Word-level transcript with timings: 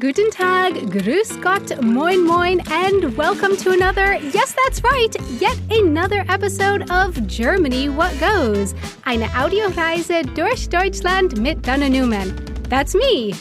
guten 0.00 0.30
Tag, 0.30 0.72
grüß 0.90 1.42
Gott, 1.42 1.82
moin 1.82 2.24
moin, 2.24 2.58
and 2.70 3.14
welcome 3.18 3.54
to 3.54 3.70
another, 3.72 4.16
yes, 4.32 4.54
that's 4.64 4.82
right, 4.82 5.14
yet 5.38 5.58
another 5.70 6.24
episode 6.30 6.90
of 6.90 7.26
Germany 7.26 7.90
What 7.90 8.18
Goes, 8.18 8.74
eine 9.04 9.28
Audioreise 9.34 10.22
durch 10.34 10.70
Deutschland 10.70 11.38
mit 11.38 11.60
Donna 11.60 11.90
Newman. 11.90 12.34
That's 12.70 12.94
me, 12.94 13.34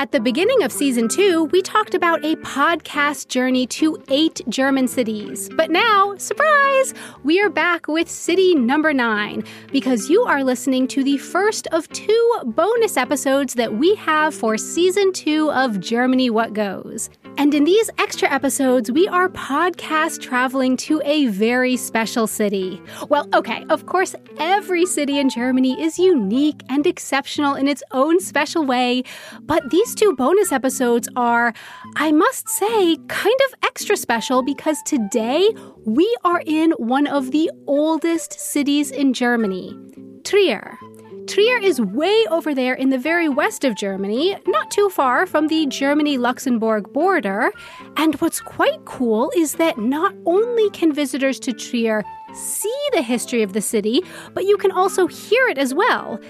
At 0.00 0.12
the 0.12 0.20
beginning 0.20 0.62
of 0.62 0.72
season 0.72 1.08
two, 1.08 1.44
we 1.52 1.60
talked 1.60 1.92
about 1.92 2.24
a 2.24 2.34
podcast 2.36 3.28
journey 3.28 3.66
to 3.66 4.02
eight 4.08 4.40
German 4.48 4.88
cities. 4.88 5.50
But 5.54 5.70
now, 5.70 6.16
surprise, 6.16 6.94
we 7.22 7.38
are 7.42 7.50
back 7.50 7.86
with 7.86 8.08
city 8.08 8.54
number 8.54 8.94
nine 8.94 9.44
because 9.70 10.08
you 10.08 10.22
are 10.22 10.42
listening 10.42 10.88
to 10.88 11.04
the 11.04 11.18
first 11.18 11.66
of 11.66 11.86
two 11.90 12.34
bonus 12.46 12.96
episodes 12.96 13.52
that 13.54 13.74
we 13.74 13.94
have 13.96 14.34
for 14.34 14.56
season 14.56 15.12
two 15.12 15.52
of 15.52 15.80
Germany 15.80 16.30
What 16.30 16.54
Goes. 16.54 17.10
And 17.36 17.54
in 17.54 17.64
these 17.64 17.90
extra 17.98 18.30
episodes, 18.30 18.90
we 18.90 19.08
are 19.08 19.28
podcast 19.28 20.20
traveling 20.20 20.76
to 20.78 21.00
a 21.04 21.26
very 21.26 21.76
special 21.76 22.26
city. 22.26 22.80
Well, 23.08 23.28
okay, 23.34 23.64
of 23.70 23.86
course, 23.86 24.14
every 24.38 24.86
city 24.86 25.18
in 25.18 25.30
Germany 25.30 25.80
is 25.80 25.98
unique 25.98 26.62
and 26.68 26.86
exceptional 26.86 27.54
in 27.54 27.66
its 27.66 27.82
own 27.92 28.20
special 28.20 28.64
way, 28.64 29.04
but 29.42 29.70
these 29.70 29.94
two 29.94 30.14
bonus 30.16 30.52
episodes 30.52 31.08
are, 31.16 31.54
I 31.96 32.12
must 32.12 32.48
say, 32.48 32.96
kind 33.08 33.40
of 33.48 33.54
extra 33.64 33.96
special 33.96 34.42
because 34.42 34.78
today 34.84 35.48
we 35.84 36.14
are 36.24 36.42
in 36.44 36.72
one 36.72 37.06
of 37.06 37.30
the 37.30 37.50
oldest 37.66 38.38
cities 38.38 38.90
in 38.90 39.12
Germany, 39.12 39.76
Trier. 40.24 40.78
Trier 41.26 41.58
is 41.58 41.80
way 41.80 42.24
over 42.30 42.54
there 42.54 42.74
in 42.74 42.90
the 42.90 42.98
very 42.98 43.28
west 43.28 43.64
of 43.64 43.76
Germany, 43.76 44.36
not 44.46 44.70
too 44.70 44.88
far 44.88 45.26
from 45.26 45.48
the 45.48 45.66
Germany 45.66 46.18
Luxembourg 46.18 46.92
border. 46.92 47.52
And 47.96 48.14
what's 48.16 48.40
quite 48.40 48.84
cool 48.84 49.30
is 49.36 49.54
that 49.54 49.78
not 49.78 50.14
only 50.26 50.70
can 50.70 50.92
visitors 50.92 51.38
to 51.40 51.52
Trier 51.52 52.02
see 52.34 52.88
the 52.92 53.02
history 53.02 53.42
of 53.42 53.52
the 53.52 53.60
city, 53.60 54.02
but 54.34 54.44
you 54.44 54.56
can 54.56 54.72
also 54.72 55.06
hear 55.06 55.46
it 55.48 55.58
as 55.58 55.74
well. 55.74 56.20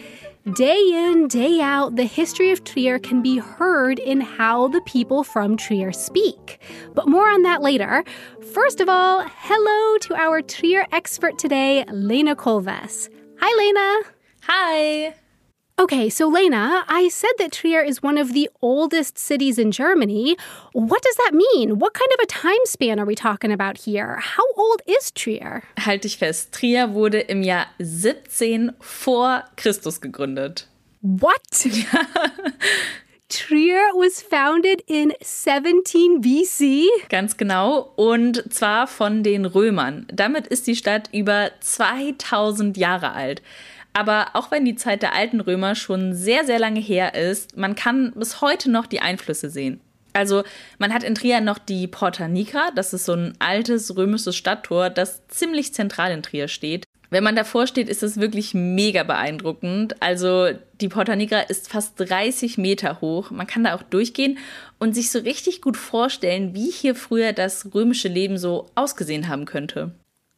Day 0.55 0.81
in, 0.93 1.29
day 1.29 1.61
out, 1.61 1.97
the 1.97 2.05
history 2.05 2.51
of 2.51 2.65
Trier 2.65 2.99
can 2.99 3.23
be 3.23 3.39
heard 3.39 3.99
in 3.99 4.21
how 4.21 4.69
the 4.69 4.81
people 4.83 5.23
from 5.23 5.57
Trier 5.57 5.93
speak. 5.93 6.61
But 6.95 7.09
more 7.09 7.29
on 7.29 7.43
that 7.43 7.63
later. 7.63 8.05
First 8.53 8.81
of 8.81 8.89
all, 8.89 9.25
hello 9.27 9.99
to 9.99 10.15
our 10.15 10.41
Trier 10.41 10.87
expert 10.93 11.39
today, 11.39 11.85
Lena 11.91 12.35
Kolves. 12.35 13.09
Hi, 13.39 13.55
Lena. 13.57 14.20
Hi. 14.43 15.15
Okay, 15.79 16.11
so 16.11 16.29
Lena, 16.29 16.85
I 16.89 17.09
said 17.09 17.33
that 17.39 17.53
Trier 17.53 17.81
is 17.81 18.03
one 18.03 18.19
of 18.19 18.35
the 18.35 18.51
oldest 18.61 19.19
cities 19.19 19.59
in 19.59 19.71
Germany. 19.71 20.37
What 20.73 21.03
does 21.03 21.17
that 21.17 21.33
mean? 21.33 21.79
What 21.79 21.95
kind 21.95 22.11
of 22.19 22.23
a 22.23 22.27
time 22.27 22.65
span 22.65 23.01
are 23.01 23.07
we 23.07 23.15
talking 23.15 23.51
about 23.51 23.79
here? 23.79 24.19
How 24.19 24.45
old 24.57 24.83
is 24.87 25.11
Trier? 25.11 25.63
Halt 25.79 26.05
dich 26.05 26.19
fest, 26.19 26.53
Trier 26.53 26.93
wurde 26.93 27.21
im 27.21 27.43
Jahr 27.43 27.67
17 27.79 28.73
vor 28.79 29.45
Christus 29.57 30.03
gegründet. 30.03 30.69
What? 31.01 31.41
Trier 33.31 33.81
was 33.95 34.21
founded 34.21 34.83
in 34.87 35.13
17 35.23 36.21
BC. 36.21 36.89
Ganz 37.09 37.37
genau. 37.37 37.93
Und 37.97 38.53
zwar 38.53 38.87
von 38.87 39.23
den 39.23 39.47
Römern. 39.47 40.07
Damit 40.13 40.49
ist 40.49 40.67
die 40.67 40.77
Stadt 40.77 41.09
über 41.13 41.53
2000 41.61 42.77
Jahre 42.77 43.13
alt. 43.13 43.41
Aber 43.93 44.29
auch 44.35 44.51
wenn 44.51 44.65
die 44.65 44.77
Zeit 44.77 45.03
der 45.03 45.15
alten 45.15 45.41
Römer 45.41 45.75
schon 45.75 46.15
sehr, 46.15 46.45
sehr 46.45 46.59
lange 46.59 46.81
her 46.81 47.15
ist, 47.15 47.57
man 47.57 47.75
kann 47.75 48.13
bis 48.15 48.41
heute 48.41 48.71
noch 48.71 48.87
die 48.87 49.01
Einflüsse 49.01 49.51
sehen. 49.51 49.81
Also 50.13 50.43
man 50.79 50.93
hat 50.93 51.05
in 51.05 51.15
Trier 51.15 51.41
noch 51.41 51.59
die 51.59 51.87
Porta 51.87 52.29
Nigra, 52.29 52.71
das 52.75 52.93
ist 52.93 53.05
so 53.05 53.13
ein 53.13 53.35
altes 53.39 53.97
römisches 53.97 54.37
Stadttor, 54.37 54.91
das 54.91 55.27
ziemlich 55.29 55.73
zentral 55.73 56.13
in 56.13 56.23
Trier 56.23 56.49
steht. 56.49 56.85
Wenn 57.11 57.25
man 57.25 57.35
davor 57.35 57.67
steht, 57.67 57.89
ist 57.89 58.05
es 58.05 58.21
wirklich 58.21 58.55
mega 58.55 59.03
beeindruckend. 59.03 60.01
Also 60.01 60.49
die 60.81 60.89
Porta 60.89 61.17
Nigra 61.17 61.41
ist 61.41 61.69
fast 61.69 61.95
30 61.99 62.57
Meter 62.57 63.01
hoch. 63.01 63.33
Man 63.33 63.49
kann 63.49 63.65
da 63.65 63.75
auch 63.75 63.83
durchgehen 63.83 64.39
und 64.79 64.95
sich 64.95 65.11
so 65.11 65.19
richtig 65.19 65.61
gut 65.61 65.77
vorstellen, 65.77 66.55
wie 66.55 66.71
hier 66.71 66.95
früher 66.95 67.33
das 67.33 67.75
römische 67.75 68.07
Leben 68.07 68.39
so 68.39 68.67
ausgesehen 68.77 69.27
haben 69.27 69.45
könnte. 69.45 69.93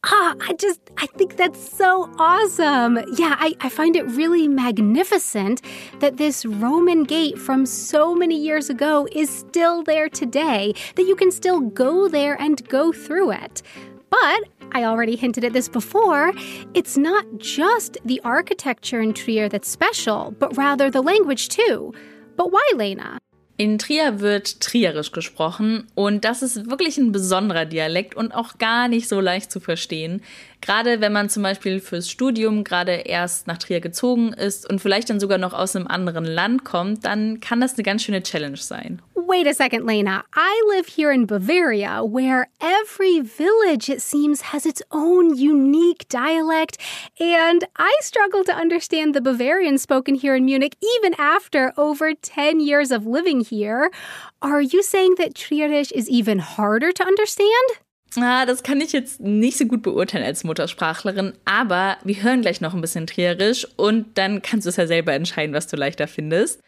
Ah, 0.05 0.35
I 0.41 0.53
just, 0.53 0.81
I 0.97 1.07
think 1.07 1.37
that's 1.37 1.71
so 1.77 2.11
awesome. 2.19 2.97
Yeah, 3.15 3.37
I, 3.39 3.55
I 3.61 3.69
find 3.69 3.95
it 3.95 4.05
really 4.07 4.49
magnificent 4.49 5.61
that 5.99 6.17
this 6.17 6.45
Roman 6.45 7.05
gate 7.05 7.37
from 7.37 7.65
so 7.65 8.13
many 8.13 8.37
years 8.37 8.69
ago 8.69 9.07
is 9.13 9.29
still 9.29 9.81
there 9.81 10.09
today, 10.09 10.73
that 10.95 11.03
you 11.03 11.15
can 11.15 11.31
still 11.31 11.61
go 11.61 12.09
there 12.09 12.39
and 12.41 12.67
go 12.67 12.91
through 12.91 13.31
it. 13.31 13.61
But 14.09 14.43
I 14.73 14.83
already 14.83 15.15
hinted 15.15 15.45
at 15.45 15.53
this 15.53 15.69
before, 15.69 16.33
it's 16.73 16.97
not 16.97 17.25
just 17.37 17.97
the 18.03 18.19
architecture 18.25 18.99
in 18.99 19.13
Trier 19.13 19.47
that's 19.47 19.69
special, 19.69 20.35
but 20.37 20.57
rather 20.57 20.91
the 20.91 21.01
language 21.01 21.47
too. 21.47 21.93
But 22.35 22.51
why, 22.51 22.69
Lena? 22.75 23.19
In 23.55 23.77
Trier 23.77 24.19
wird 24.19 24.61
Trierisch 24.61 25.11
gesprochen 25.11 25.85
und 25.93 26.25
das 26.25 26.41
ist 26.41 26.71
wirklich 26.71 26.97
ein 26.97 27.11
besonderer 27.11 27.65
Dialekt 27.65 28.15
und 28.15 28.31
auch 28.31 28.57
gar 28.57 28.87
nicht 28.87 29.07
so 29.07 29.19
leicht 29.19 29.51
zu 29.51 29.59
verstehen. 29.59 30.23
Gerade 30.63 31.01
wenn 31.01 31.11
man 31.11 31.27
zum 31.27 31.43
Beispiel 31.43 31.81
fürs 31.81 32.09
Studium 32.09 32.63
gerade 32.63 32.93
erst 32.93 33.47
nach 33.47 33.57
Trier 33.57 33.81
gezogen 33.81 34.31
ist 34.31 34.69
und 34.69 34.79
vielleicht 34.79 35.09
dann 35.09 35.19
sogar 35.19 35.37
noch 35.37 35.51
aus 35.51 35.75
einem 35.75 35.87
anderen 35.87 36.23
Land 36.23 36.63
kommt, 36.63 37.03
dann 37.03 37.41
kann 37.41 37.59
das 37.59 37.73
eine 37.73 37.83
ganz 37.83 38.03
schöne 38.03 38.23
Challenge 38.23 38.55
sein. 38.55 39.01
Wait 39.13 39.45
a 39.45 39.53
second, 39.53 39.85
Lena. 39.85 40.23
I 40.33 40.63
live 40.73 40.87
here 40.87 41.11
in 41.11 41.27
Bavaria, 41.27 42.01
where 42.01 42.47
every 42.61 43.19
village, 43.19 43.89
it 43.89 44.01
seems, 44.01 44.53
has 44.53 44.65
its 44.65 44.81
own 44.89 45.35
unique 45.35 46.07
dialect, 46.07 46.77
and 47.19 47.65
I 47.77 47.93
struggle 47.99 48.45
to 48.45 48.53
understand 48.53 49.13
the 49.13 49.21
Bavarian 49.21 49.77
spoken 49.77 50.15
here 50.15 50.33
in 50.33 50.45
Munich 50.45 50.77
even 50.95 51.13
after 51.19 51.73
over 51.75 52.13
10 52.13 52.61
years 52.61 52.89
of 52.89 53.05
living 53.05 53.41
here. 53.41 53.91
Are 54.41 54.61
you 54.61 54.81
saying 54.81 55.15
that 55.17 55.33
Trierisch 55.33 55.91
is 55.91 56.09
even 56.09 56.39
harder 56.39 56.93
to 56.93 57.03
understand? 57.03 57.82
Ah, 58.15 58.45
das 58.45 58.61
kann 58.61 58.79
ich 58.79 58.91
jetzt 58.91 59.21
nicht 59.21 59.57
so 59.57 59.65
gut 59.65 59.81
beurteilen 59.81 60.23
als 60.23 60.43
Muttersprachlerin, 60.43 61.33
aber 61.45 61.97
wir 62.03 62.21
hören 62.21 62.41
gleich 62.41 62.61
noch 62.61 62.73
ein 62.73 62.81
bisschen 62.81 63.07
Trierisch 63.07 63.67
und 63.75 64.17
dann 64.17 64.41
kannst 64.41 64.65
du 64.65 64.69
es 64.69 64.75
ja 64.75 64.85
selber 64.85 65.13
entscheiden, 65.13 65.55
was 65.55 65.67
du 65.67 65.75
leichter 65.75 66.07
findest. 66.07 66.61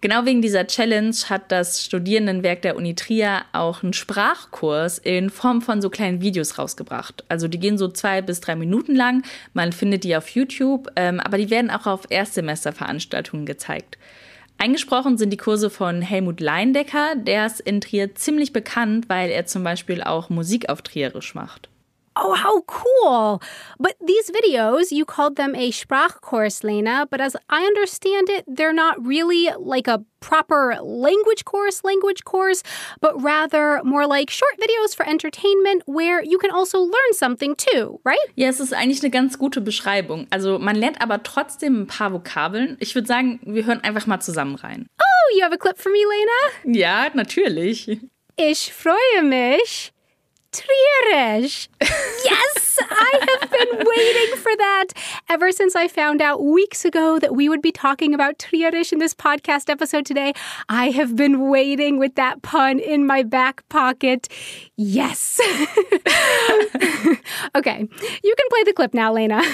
Genau 0.00 0.24
wegen 0.24 0.42
dieser 0.42 0.66
Challenge 0.66 1.14
hat 1.28 1.50
das 1.50 1.84
Studierendenwerk 1.84 2.62
der 2.62 2.76
Uni 2.76 2.94
Trier 2.94 3.42
auch 3.52 3.82
einen 3.82 3.92
Sprachkurs 3.92 4.98
in 4.98 5.28
Form 5.28 5.60
von 5.60 5.82
so 5.82 5.90
kleinen 5.90 6.20
Videos 6.20 6.56
rausgebracht. 6.56 7.24
Also 7.28 7.48
die 7.48 7.58
gehen 7.58 7.78
so 7.78 7.88
zwei 7.88 8.22
bis 8.22 8.40
drei 8.40 8.54
Minuten 8.54 8.94
lang. 8.94 9.24
Man 9.54 9.72
findet 9.72 10.04
die 10.04 10.16
auf 10.16 10.28
YouTube, 10.28 10.88
ähm, 10.94 11.18
aber 11.18 11.36
die 11.36 11.50
werden 11.50 11.70
auch 11.70 11.86
auf 11.86 12.02
Erstsemesterveranstaltungen 12.10 13.44
gezeigt. 13.44 13.98
Eingesprochen 14.60 15.18
sind 15.18 15.30
die 15.30 15.36
Kurse 15.36 15.70
von 15.70 16.02
Helmut 16.02 16.40
Leindecker, 16.40 17.14
der 17.14 17.46
ist 17.46 17.60
in 17.60 17.80
Trier 17.80 18.16
ziemlich 18.16 18.52
bekannt, 18.52 19.08
weil 19.08 19.30
er 19.30 19.46
zum 19.46 19.62
Beispiel 19.62 20.02
auch 20.02 20.30
Musik 20.30 20.68
auf 20.68 20.82
Trierisch 20.82 21.36
macht. 21.36 21.68
Oh, 22.20 22.34
how 22.34 22.62
cool! 22.62 23.40
But 23.78 23.94
these 24.04 24.28
videos, 24.28 24.90
you 24.90 25.04
called 25.04 25.36
them 25.36 25.54
a 25.54 25.70
Sprachkurs, 25.70 26.64
Lena, 26.64 27.06
but 27.08 27.20
as 27.20 27.36
I 27.48 27.62
understand 27.62 28.28
it, 28.28 28.44
they're 28.48 28.72
not 28.72 29.04
really 29.06 29.50
like 29.56 29.86
a 29.86 30.04
proper 30.18 30.76
language 30.82 31.44
course, 31.44 31.84
language 31.84 32.24
course, 32.24 32.64
but 33.00 33.22
rather 33.22 33.80
more 33.84 34.04
like 34.06 34.30
short 34.30 34.58
videos 34.60 34.96
for 34.96 35.08
entertainment 35.08 35.84
where 35.86 36.20
you 36.20 36.38
can 36.38 36.50
also 36.50 36.80
learn 36.80 37.12
something 37.12 37.54
too, 37.54 38.00
right? 38.04 38.18
Ja, 38.34 38.48
es 38.48 38.58
ist 38.58 38.74
eigentlich 38.74 39.02
eine 39.02 39.10
ganz 39.10 39.38
gute 39.38 39.60
Beschreibung. 39.60 40.26
Also 40.30 40.58
man 40.58 40.74
lernt 40.74 41.00
aber 41.00 41.22
trotzdem 41.22 41.82
ein 41.82 41.86
paar 41.86 42.12
Vokabeln. 42.12 42.76
Ich 42.80 42.96
würde 42.96 43.06
sagen, 43.06 43.38
wir 43.44 43.64
hören 43.64 43.80
einfach 43.84 44.08
mal 44.08 44.20
zusammen 44.20 44.56
rein. 44.56 44.88
Oh, 45.00 45.36
you 45.36 45.44
have 45.44 45.54
a 45.54 45.56
clip 45.56 45.78
for 45.78 45.92
me, 45.92 45.98
Lena? 45.98 46.76
Ja, 46.78 47.10
natürlich. 47.14 48.00
Ich 48.36 48.72
freue 48.72 49.22
mich. 49.22 49.92
Trierish. 50.52 51.68
Yes! 52.24 52.67
I 52.90 53.38
have 53.40 53.50
been 53.50 53.86
waiting 53.86 54.36
for 54.36 54.56
that 54.56 54.86
ever 55.28 55.52
since 55.52 55.74
I 55.76 55.88
found 55.88 56.20
out 56.22 56.42
weeks 56.44 56.84
ago 56.84 57.18
that 57.18 57.34
we 57.34 57.48
would 57.48 57.62
be 57.62 57.72
talking 57.72 58.14
about 58.14 58.38
Trierisch 58.38 58.92
in 58.92 58.98
this 58.98 59.14
podcast 59.14 59.68
episode 59.70 60.06
today. 60.06 60.32
I 60.68 60.90
have 60.90 61.16
been 61.16 61.48
waiting 61.48 61.98
with 61.98 62.14
that 62.16 62.42
pun 62.42 62.78
in 62.78 63.06
my 63.06 63.22
back 63.22 63.68
pocket. 63.68 64.28
Yes. 64.76 65.40
okay, 67.54 67.78
you 68.22 68.34
can 68.36 68.48
play 68.50 68.64
the 68.64 68.72
clip 68.74 68.94
now, 68.94 69.12
Lena. 69.12 69.42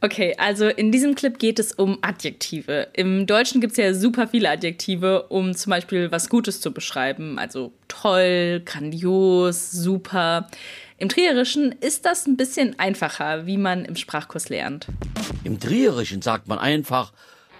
Okay, 0.00 0.34
also 0.38 0.68
in 0.68 0.92
diesem 0.92 1.16
Clip 1.16 1.38
geht 1.38 1.58
es 1.58 1.72
um 1.72 1.98
Adjektive. 2.02 2.88
Im 2.92 3.26
Deutschen 3.26 3.60
gibt 3.60 3.72
es 3.72 3.78
ja 3.78 3.94
super 3.94 4.28
viele 4.28 4.48
Adjektive, 4.48 5.24
um 5.28 5.54
zum 5.54 5.70
Beispiel 5.70 6.12
was 6.12 6.28
Gutes 6.28 6.60
zu 6.60 6.72
beschreiben. 6.72 7.38
Also 7.38 7.72
toll, 7.88 8.62
grandios, 8.64 9.72
super. 9.72 10.46
Im 11.00 11.08
Trierischen 11.08 11.70
ist 11.80 12.04
das 12.04 12.26
ein 12.26 12.36
bisschen 12.36 12.76
einfacher, 12.80 13.46
wie 13.46 13.56
man 13.56 13.84
im 13.84 13.94
Sprachkurs 13.94 14.48
lernt. 14.48 14.88
Im 15.44 15.60
Trierischen 15.60 16.22
sagt 16.22 16.48
man 16.48 16.58
einfach, 16.58 17.12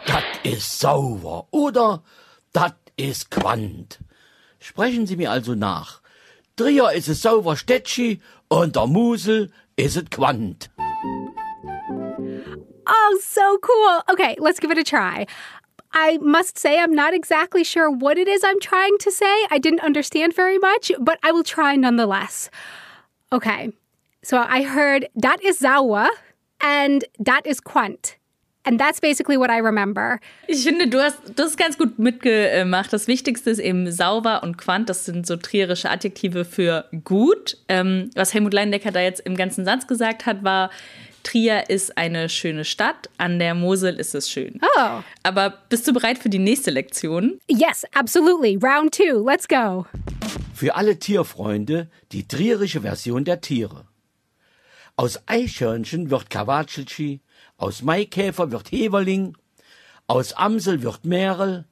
das 0.06 0.24
ist 0.42 0.80
sauber 0.80 1.46
oder 1.52 2.02
das 2.52 2.72
ist 2.96 3.30
Quant. 3.30 4.00
Sprechen 4.58 5.06
Sie 5.06 5.14
mir 5.14 5.30
also 5.30 5.54
nach. 5.54 6.00
Trier 6.56 6.90
ist 6.90 7.06
es 7.06 7.22
sauber 7.22 7.56
Städtschi 7.56 8.20
und 8.48 8.74
der 8.74 8.88
Musel 8.88 9.52
ist 9.76 9.96
es 9.96 10.10
Quant. 10.10 10.68
Oh, 12.88 13.18
so 13.20 13.58
cool. 13.62 14.02
Okay, 14.10 14.34
let's 14.40 14.58
give 14.58 14.72
it 14.72 14.78
a 14.78 14.82
try. 14.82 15.26
I 15.92 16.18
must 16.20 16.58
say, 16.58 16.80
I'm 16.80 16.92
not 16.92 17.14
exactly 17.14 17.62
sure 17.62 17.88
what 17.88 18.18
it 18.18 18.26
is 18.26 18.42
I'm 18.42 18.58
trying 18.60 18.98
to 18.98 19.12
say. 19.12 19.46
I 19.52 19.60
didn't 19.60 19.84
understand 19.84 20.34
very 20.34 20.58
much, 20.58 20.90
but 20.98 21.18
I 21.22 21.30
will 21.30 21.44
try 21.44 21.76
nonetheless. 21.76 22.50
Okay, 23.30 23.72
so 24.22 24.36
I 24.36 24.64
heard 24.64 25.08
dat 25.14 25.42
is 25.42 25.58
sauer 25.58 26.08
and 26.58 27.04
dat 27.18 27.46
is 27.46 27.60
quant. 27.60 28.16
And 28.64 28.78
that's 28.78 29.00
basically 29.00 29.38
what 29.38 29.50
I 29.50 29.60
remember. 29.60 30.20
Ich 30.46 30.62
finde, 30.62 30.88
du 30.88 31.00
hast 31.00 31.18
das 31.36 31.56
ganz 31.56 31.78
gut 31.78 31.98
mitgemacht. 31.98 32.92
Das 32.92 33.06
Wichtigste 33.08 33.48
ist 33.48 33.60
eben 33.60 33.90
sauber 33.90 34.42
und 34.42 34.58
quant. 34.58 34.90
Das 34.90 35.06
sind 35.06 35.26
so 35.26 35.36
trierische 35.36 35.88
Adjektive 35.88 36.44
für 36.44 36.84
gut. 37.02 37.56
Ähm, 37.68 38.10
was 38.14 38.34
Helmut 38.34 38.52
Leindecker 38.52 38.90
da 38.90 39.00
jetzt 39.00 39.20
im 39.20 39.36
ganzen 39.36 39.64
Satz 39.64 39.86
gesagt 39.86 40.26
hat, 40.26 40.44
war, 40.44 40.70
Trier 41.22 41.70
ist 41.70 41.96
eine 41.96 42.28
schöne 42.28 42.64
Stadt, 42.64 43.08
an 43.18 43.38
der 43.38 43.54
Mosel 43.54 43.98
ist 43.98 44.14
es 44.14 44.30
schön. 44.30 44.60
Oh. 44.62 45.00
Aber 45.22 45.54
bist 45.68 45.86
du 45.88 45.92
bereit 45.92 46.18
für 46.18 46.28
die 46.28 46.38
nächste 46.38 46.70
Lektion? 46.70 47.38
Yes, 47.48 47.84
absolutely. 47.94 48.58
Round 48.62 48.94
two. 48.94 49.24
Let's 49.24 49.48
go. 49.48 49.86
Für 50.58 50.74
alle 50.74 50.98
Tierfreunde 50.98 51.88
die 52.10 52.26
trierische 52.26 52.80
Version 52.80 53.24
der 53.24 53.40
Tiere. 53.40 53.86
Aus 54.96 55.20
Eichhörnchen 55.26 56.10
wird 56.10 56.30
Kawatschelchi, 56.30 57.20
aus 57.58 57.82
Maikäfer 57.82 58.50
wird 58.50 58.72
Heverling, 58.72 59.36
aus 60.08 60.32
Amsel 60.32 60.82
wird 60.82 61.04
Merel, 61.04 61.68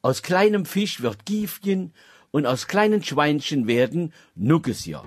aus 0.00 0.22
kleinem 0.22 0.64
Fisch 0.64 1.02
wird 1.02 1.26
Giefchen 1.26 1.92
und 2.30 2.46
aus 2.46 2.66
kleinen 2.66 3.04
Schweinchen 3.04 3.66
werden 3.66 4.14
Nuggesier. 4.36 5.02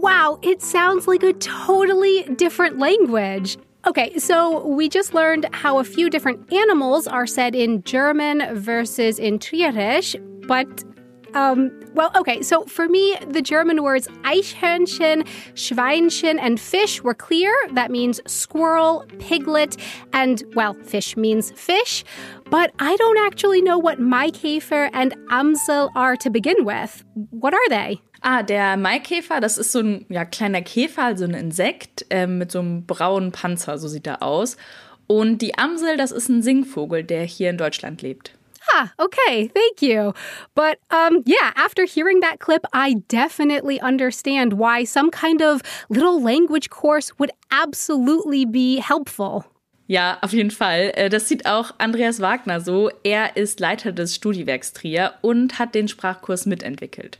Wow, 0.00 0.38
it 0.40 0.62
sounds 0.62 1.06
like 1.06 1.22
a 1.22 1.34
totally 1.34 2.24
different 2.36 2.78
language. 2.78 3.58
Okay, 3.86 4.18
so 4.18 4.66
we 4.66 4.88
just 4.88 5.12
learned 5.12 5.46
how 5.52 5.78
a 5.78 5.84
few 5.84 6.08
different 6.08 6.50
animals 6.50 7.06
are 7.06 7.26
said 7.26 7.54
in 7.54 7.82
German 7.84 8.40
versus 8.58 9.18
in 9.18 9.38
Trierisch, 9.38 10.16
but 10.48 10.66
um, 11.34 11.70
well, 11.94 12.10
okay, 12.16 12.42
so 12.42 12.64
for 12.64 12.88
me, 12.88 13.16
the 13.26 13.42
German 13.42 13.82
words 13.82 14.08
Eichhörnchen, 14.22 15.26
Schweinchen, 15.54 16.38
and 16.40 16.60
fish 16.60 17.02
were 17.02 17.14
clear. 17.14 17.52
That 17.72 17.90
means 17.90 18.20
squirrel, 18.26 19.04
piglet, 19.18 19.76
and, 20.12 20.42
well, 20.54 20.74
fish 20.74 21.16
means 21.16 21.50
fish. 21.52 22.04
But 22.50 22.72
I 22.78 22.96
don't 22.96 23.18
actually 23.26 23.62
know 23.62 23.78
what 23.78 23.98
Maikäfer 23.98 24.90
and 24.92 25.14
Amsel 25.30 25.90
are 25.94 26.16
to 26.16 26.30
begin 26.30 26.64
with. 26.64 27.04
What 27.14 27.54
are 27.54 27.68
they? 27.68 28.00
Ah, 28.22 28.42
der 28.42 28.76
Maikäfer, 28.76 29.40
das 29.40 29.56
ist 29.56 29.72
so 29.72 29.80
ein 29.80 30.04
ja, 30.10 30.24
kleiner 30.24 30.60
Käfer, 30.60 31.04
also 31.04 31.24
ein 31.24 31.34
Insekt 31.34 32.04
äh, 32.10 32.26
mit 32.26 32.52
so 32.52 32.58
einem 32.58 32.84
braunen 32.84 33.32
Panzer, 33.32 33.78
so 33.78 33.88
sieht 33.88 34.06
er 34.06 34.22
aus. 34.22 34.56
Und 35.06 35.42
die 35.42 35.58
Amsel, 35.58 35.96
das 35.96 36.12
ist 36.12 36.28
ein 36.28 36.42
Singvogel, 36.42 37.02
der 37.02 37.24
hier 37.24 37.50
in 37.50 37.56
Deutschland 37.56 38.02
lebt. 38.02 38.32
Ah, 38.72 38.92
okay, 38.98 39.48
thank 39.48 39.82
you. 39.82 40.12
But 40.54 40.78
um, 40.90 41.22
yeah, 41.26 41.52
after 41.56 41.84
hearing 41.84 42.20
that 42.20 42.38
clip, 42.38 42.64
I 42.72 43.02
definitely 43.08 43.80
understand 43.80 44.54
why 44.54 44.84
some 44.84 45.10
kind 45.10 45.42
of 45.42 45.62
little 45.88 46.22
language 46.22 46.70
course 46.70 47.18
would 47.18 47.32
absolutely 47.50 48.44
be 48.44 48.80
helpful. 48.80 49.44
Ja, 49.90 50.18
auf 50.20 50.32
jeden 50.32 50.52
Fall. 50.52 50.92
Äh, 50.94 51.08
das 51.08 51.26
sieht 51.26 51.46
auch 51.46 51.72
Andreas 51.78 52.20
Wagner 52.20 52.60
so. 52.60 52.90
Er 53.02 53.36
ist 53.36 53.58
Leiter 53.58 53.90
des 53.90 54.14
Studiwerks 54.14 54.72
Trier 54.72 55.14
und 55.20 55.58
hat 55.58 55.74
den 55.74 55.88
Sprachkurs 55.88 56.46
mitentwickelt. 56.46 57.18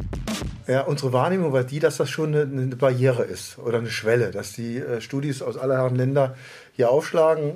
Ja, 0.68 0.82
unsere 0.82 1.12
Wahrnehmung 1.12 1.52
war 1.52 1.64
die, 1.64 1.80
dass 1.80 1.96
das 1.96 2.10
schon 2.10 2.32
eine, 2.32 2.42
eine 2.42 2.76
Barriere 2.76 3.24
ist 3.24 3.58
oder 3.58 3.78
eine 3.78 3.90
Schwelle, 3.90 4.30
dass 4.30 4.52
die 4.52 4.76
äh, 4.76 5.00
Studis 5.00 5.42
aus 5.42 5.58
aller 5.58 5.78
Herren 5.78 5.96
Länder 5.96 6.36
hier 6.74 6.90
aufschlagen, 6.90 7.54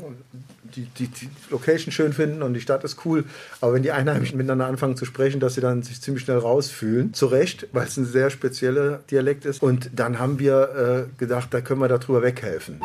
die, 0.65 0.87
die, 0.99 1.09
die 1.09 1.29
Location 1.51 1.93
schön 1.93 2.13
finden 2.13 2.43
und 2.43 2.55
die 2.55 2.61
Stadt 2.61 2.85
ist 2.85 3.05
cool. 3.05 3.25
Aber 3.61 3.75
wenn 3.75 3.83
die 3.83 3.93
Einheimischen 3.93 4.37
miteinander 4.37 4.67
anfangen 4.67 4.97
zu 4.97 5.05
sprechen, 5.05 5.41
dass 5.41 5.55
sie 5.55 5.61
dann 5.61 5.83
sich 5.83 6.01
ziemlich 6.01 6.25
schnell 6.25 6.39
rausfühlen. 6.39 7.15
Zu 7.15 7.27
Recht, 7.27 7.69
weil 7.73 7.87
es 7.87 7.97
ein 7.97 8.07
sehr 8.07 8.31
spezieller 8.31 9.01
Dialekt 9.11 9.45
ist. 9.45 9.63
Und 9.63 9.91
dann 9.95 10.19
haben 10.19 10.39
wir 10.39 11.07
äh, 11.09 11.19
gedacht, 11.19 11.53
da 11.53 11.61
können 11.61 11.81
wir 11.81 11.89
darüber 11.89 12.23
weghelfen. 12.23 12.81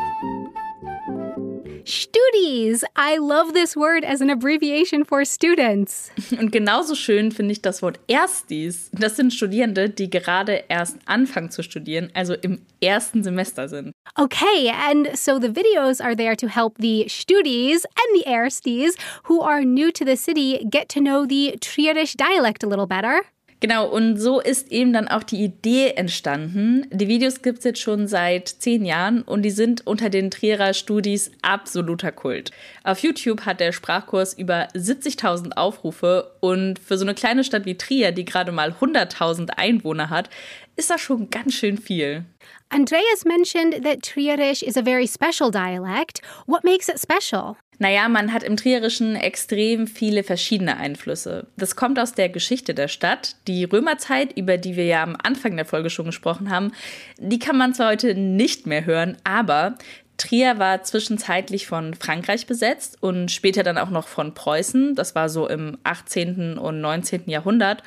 Studis! 1.84 2.84
I 2.96 3.18
love 3.18 3.52
this 3.54 3.76
word 3.76 4.04
as 4.04 4.20
an 4.20 4.30
abbreviation 4.30 5.04
for 5.04 5.24
students. 5.24 6.10
Und 6.38 6.52
genauso 6.52 6.94
schön 6.94 7.32
finde 7.32 7.52
ich 7.52 7.62
das 7.62 7.82
Wort 7.82 7.98
Erstis. 8.08 8.90
Das 8.92 9.16
sind 9.16 9.32
Studierende, 9.32 9.90
die 9.90 10.10
gerade 10.10 10.64
erst 10.68 10.98
anfangen 11.06 11.50
zu 11.50 11.62
studieren, 11.62 12.10
also 12.14 12.34
im 12.34 12.62
ersten 12.80 13.22
Semester 13.22 13.68
sind. 13.68 13.92
Okay, 14.16 14.70
and 14.70 15.16
so 15.16 15.38
the 15.38 15.48
videos 15.48 16.00
are 16.00 16.16
there 16.16 16.36
to 16.36 16.48
help 16.48 16.76
the 16.78 17.06
Studis 17.08 17.84
and 17.84 18.22
the 18.22 18.28
Erstis 18.28 18.96
who 19.24 19.40
are 19.40 19.64
new 19.64 19.90
to 19.90 20.04
the 20.04 20.16
city 20.16 20.66
get 20.70 20.88
to 20.88 21.00
know 21.00 21.26
the 21.26 21.56
Trierisch 21.60 22.16
dialect 22.16 22.64
a 22.64 22.66
little 22.66 22.86
better. 22.86 23.22
Genau, 23.60 23.86
und 23.86 24.16
so 24.16 24.40
ist 24.40 24.72
eben 24.72 24.94
dann 24.94 25.06
auch 25.06 25.22
die 25.22 25.44
Idee 25.44 25.90
entstanden. 25.90 26.86
Die 26.90 27.08
Videos 27.08 27.42
gibt 27.42 27.58
es 27.58 27.64
jetzt 27.64 27.80
schon 27.80 28.08
seit 28.08 28.48
zehn 28.48 28.86
Jahren 28.86 29.20
und 29.20 29.42
die 29.42 29.50
sind 29.50 29.86
unter 29.86 30.08
den 30.08 30.30
Trierer 30.30 30.72
Studis 30.72 31.30
absoluter 31.42 32.10
Kult. 32.10 32.52
Auf 32.84 33.00
YouTube 33.00 33.42
hat 33.44 33.60
der 33.60 33.72
Sprachkurs 33.72 34.32
über 34.32 34.68
70.000 34.68 35.58
Aufrufe 35.58 36.32
und 36.40 36.78
für 36.78 36.96
so 36.96 37.04
eine 37.04 37.14
kleine 37.14 37.44
Stadt 37.44 37.66
wie 37.66 37.76
Trier, 37.76 38.12
die 38.12 38.24
gerade 38.24 38.50
mal 38.50 38.70
100.000 38.80 39.50
Einwohner 39.50 40.08
hat, 40.08 40.30
ist 40.76 40.88
das 40.88 41.02
schon 41.02 41.28
ganz 41.28 41.52
schön 41.52 41.76
viel. 41.76 42.24
Andreas 42.70 43.26
mentioned 43.26 43.84
that 43.84 44.00
Trierisch 44.00 44.62
is 44.62 44.78
a 44.78 44.82
very 44.82 45.06
special 45.06 45.50
dialect. 45.50 46.22
What 46.46 46.64
makes 46.64 46.88
it 46.88 46.98
special? 46.98 47.56
Naja, 47.82 48.10
man 48.10 48.34
hat 48.34 48.42
im 48.42 48.58
Trierischen 48.58 49.16
extrem 49.16 49.86
viele 49.86 50.22
verschiedene 50.22 50.76
Einflüsse. 50.76 51.46
Das 51.56 51.76
kommt 51.76 51.98
aus 51.98 52.12
der 52.12 52.28
Geschichte 52.28 52.74
der 52.74 52.88
Stadt. 52.88 53.36
Die 53.46 53.64
Römerzeit, 53.64 54.36
über 54.36 54.58
die 54.58 54.76
wir 54.76 54.84
ja 54.84 55.02
am 55.02 55.16
Anfang 55.20 55.56
der 55.56 55.64
Folge 55.64 55.88
schon 55.88 56.04
gesprochen 56.04 56.50
haben, 56.50 56.72
die 57.16 57.38
kann 57.38 57.56
man 57.56 57.72
zwar 57.72 57.92
heute 57.92 58.14
nicht 58.14 58.66
mehr 58.66 58.84
hören, 58.84 59.16
aber 59.24 59.78
Trier 60.18 60.58
war 60.58 60.82
zwischenzeitlich 60.82 61.66
von 61.66 61.94
Frankreich 61.94 62.46
besetzt 62.46 62.98
und 63.00 63.30
später 63.30 63.62
dann 63.62 63.78
auch 63.78 63.88
noch 63.88 64.08
von 64.08 64.34
Preußen. 64.34 64.94
Das 64.94 65.14
war 65.14 65.30
so 65.30 65.48
im 65.48 65.78
18. 65.82 66.58
und 66.58 66.82
19. 66.82 67.30
Jahrhundert. 67.30 67.82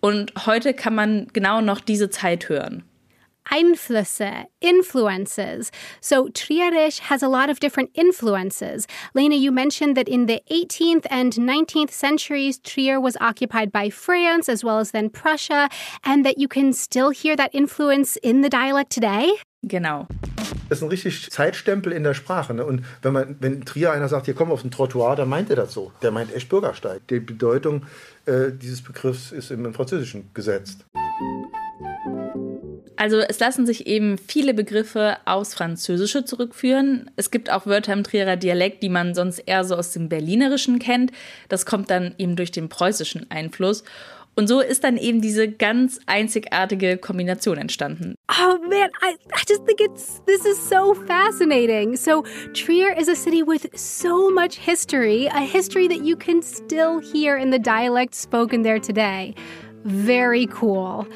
Und 0.00 0.32
heute 0.46 0.72
kann 0.72 0.94
man 0.94 1.26
genau 1.34 1.60
noch 1.60 1.80
diese 1.80 2.08
Zeit 2.08 2.48
hören. 2.48 2.82
Einflüsse, 3.50 4.46
influences. 4.60 5.70
So 6.00 6.28
Trierisch 6.28 7.00
has 7.00 7.22
a 7.22 7.28
lot 7.28 7.50
of 7.50 7.60
different 7.60 7.90
influences. 7.94 8.86
Lena, 9.14 9.36
you 9.36 9.52
mentioned 9.52 9.96
that 9.96 10.08
in 10.08 10.26
the 10.26 10.42
18th 10.50 11.06
and 11.10 11.32
19th 11.34 11.90
centuries, 11.90 12.58
Trier 12.58 13.00
was 13.00 13.16
occupied 13.20 13.70
by 13.70 13.90
France 13.90 14.48
as 14.48 14.64
well 14.64 14.78
as 14.78 14.90
then 14.90 15.10
Prussia, 15.10 15.68
and 16.04 16.24
that 16.24 16.38
you 16.38 16.48
can 16.48 16.72
still 16.72 17.10
hear 17.10 17.36
that 17.36 17.54
influence 17.54 18.16
in 18.22 18.42
the 18.42 18.48
dialect 18.48 18.90
today? 18.90 19.32
Genau. 19.66 20.06
Das 20.68 20.78
ist 20.78 20.82
ein 20.82 20.88
richtig 20.88 21.30
Zeitstempel 21.30 21.92
in 21.92 22.04
der 22.04 22.14
Sprache. 22.14 22.54
Ne? 22.54 22.64
Und 22.64 22.84
wenn 23.02 23.12
man, 23.12 23.36
wenn 23.40 23.64
Trier 23.64 23.92
einer 23.92 24.08
sagt, 24.08 24.26
hier 24.26 24.34
komm 24.34 24.50
auf 24.50 24.62
den 24.62 24.70
Trottoir, 24.70 25.16
dann 25.16 25.28
meint 25.28 25.50
er 25.50 25.56
das 25.56 25.72
so. 25.72 25.92
Der 26.02 26.10
meint 26.10 26.34
echt 26.34 26.48
Bürgersteig. 26.48 27.06
Die 27.08 27.20
Bedeutung 27.20 27.82
äh, 28.26 28.50
dieses 28.50 28.82
Begriffs 28.82 29.32
ist 29.32 29.50
im 29.50 29.72
Französischen 29.74 30.30
gesetzt. 30.34 30.84
Also 32.96 33.18
es 33.18 33.40
lassen 33.40 33.66
sich 33.66 33.86
eben 33.86 34.18
viele 34.18 34.54
Begriffe 34.54 35.16
aus 35.24 35.54
Französische 35.54 36.24
zurückführen. 36.24 37.10
Es 37.16 37.30
gibt 37.30 37.50
auch 37.50 37.66
Wörter 37.66 37.92
im 37.92 38.04
Trierer 38.04 38.36
Dialekt, 38.36 38.82
die 38.82 38.88
man 38.88 39.14
sonst 39.14 39.40
eher 39.40 39.64
so 39.64 39.76
aus 39.76 39.92
dem 39.92 40.08
Berlinerischen 40.08 40.78
kennt. 40.78 41.10
Das 41.48 41.66
kommt 41.66 41.90
dann 41.90 42.14
eben 42.18 42.36
durch 42.36 42.52
den 42.52 42.68
preußischen 42.68 43.30
Einfluss. 43.30 43.82
Und 44.36 44.48
so 44.48 44.60
ist 44.60 44.82
dann 44.82 44.96
eben 44.96 45.20
diese 45.20 45.48
ganz 45.48 46.00
einzigartige 46.06 46.96
Kombination 46.96 47.56
entstanden. 47.56 48.16
Oh 48.28 48.58
man, 48.62 48.90
I, 49.00 49.14
I 49.32 49.42
just 49.48 49.64
think 49.64 49.80
it's 49.80 50.20
this 50.26 50.44
is 50.44 50.58
so 50.68 50.94
fascinating. 51.06 51.96
So 51.96 52.24
Trier 52.52 52.96
is 52.98 53.08
a 53.08 53.14
city 53.14 53.42
with 53.46 53.68
so 53.74 54.30
much 54.30 54.56
history, 54.56 55.28
a 55.28 55.40
history 55.40 55.86
that 55.88 56.04
you 56.04 56.16
can 56.16 56.42
still 56.42 57.00
hear 57.00 57.36
in 57.36 57.52
the 57.52 57.60
dialect 57.60 58.14
spoken 58.14 58.64
there 58.64 58.80
today. 58.80 59.34
Very 59.84 60.48
cool. 60.60 61.06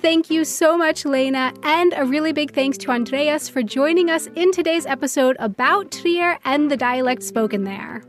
Thank 0.00 0.30
you 0.30 0.44
so 0.44 0.76
much, 0.76 1.04
Lena, 1.04 1.52
and 1.62 1.92
a 1.96 2.04
really 2.04 2.32
big 2.32 2.52
thanks 2.52 2.78
to 2.78 2.90
Andreas 2.90 3.48
for 3.48 3.62
joining 3.62 4.10
us 4.10 4.26
in 4.34 4.50
today's 4.50 4.86
episode 4.86 5.36
about 5.38 5.92
Trier 5.92 6.38
and 6.44 6.70
the 6.70 6.76
dialect 6.76 7.22
spoken 7.22 7.64
there. 7.64 8.02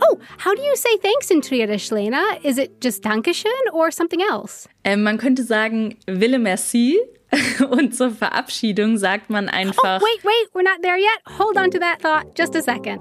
Oh, 0.00 0.18
how 0.38 0.54
do 0.54 0.62
you 0.62 0.74
say 0.76 0.96
thanks 0.96 1.30
in 1.30 1.40
Trierisch, 1.42 1.92
Lena? 1.92 2.38
Is 2.42 2.58
it 2.58 2.80
just 2.80 3.02
Dankeschön 3.02 3.50
or 3.72 3.90
something 3.90 4.22
else? 4.22 4.66
Ähm, 4.84 5.02
man 5.02 5.18
könnte 5.18 5.42
sagen, 5.44 5.96
Wille 6.06 6.38
merci. 6.38 6.98
Und 7.70 7.94
zur 7.94 8.10
Verabschiedung 8.10 8.96
sagt 8.96 9.30
man 9.30 9.48
oh, 9.48 9.56
einfach. 9.56 10.00
Oh, 10.00 10.04
wait, 10.04 10.24
wait, 10.24 10.48
we're 10.54 10.62
not 10.62 10.82
there 10.82 10.98
yet. 10.98 11.20
Hold 11.38 11.56
on 11.56 11.70
to 11.70 11.78
that 11.78 12.00
thought 12.00 12.34
just 12.34 12.54
a 12.56 12.62
second. 12.62 13.00